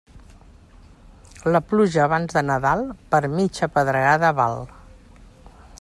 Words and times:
La 1.55 1.61
pluja 1.73 2.01
abans 2.05 2.35
de 2.39 2.43
Nadal, 2.47 2.83
per 3.13 3.21
mitja 3.35 3.73
pedregada 3.77 4.33
val. 4.41 4.61